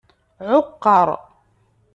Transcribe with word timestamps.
Ɛuqqer. 0.51 1.07